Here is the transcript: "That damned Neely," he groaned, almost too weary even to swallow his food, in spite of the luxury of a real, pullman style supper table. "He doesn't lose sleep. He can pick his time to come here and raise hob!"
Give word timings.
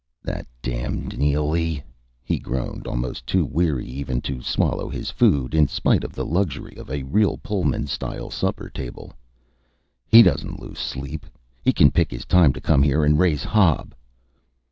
"That 0.23 0.47
damned 0.63 1.19
Neely," 1.19 1.83
he 2.23 2.39
groaned, 2.39 2.87
almost 2.87 3.27
too 3.27 3.45
weary 3.45 3.85
even 3.85 4.19
to 4.21 4.41
swallow 4.41 4.89
his 4.89 5.11
food, 5.11 5.53
in 5.53 5.67
spite 5.67 6.03
of 6.03 6.13
the 6.13 6.25
luxury 6.25 6.73
of 6.75 6.89
a 6.89 7.03
real, 7.03 7.37
pullman 7.37 7.85
style 7.85 8.31
supper 8.31 8.67
table. 8.71 9.13
"He 10.07 10.23
doesn't 10.23 10.59
lose 10.59 10.79
sleep. 10.79 11.27
He 11.63 11.71
can 11.71 11.91
pick 11.91 12.09
his 12.09 12.25
time 12.25 12.51
to 12.53 12.59
come 12.59 12.81
here 12.81 13.03
and 13.05 13.19
raise 13.19 13.43
hob!" 13.43 13.93